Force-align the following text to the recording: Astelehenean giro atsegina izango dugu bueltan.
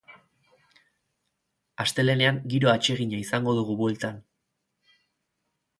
Astelehenean 1.85 2.41
giro 2.55 2.73
atsegina 2.75 3.21
izango 3.27 3.55
dugu 3.61 3.79
bueltan. 3.85 4.21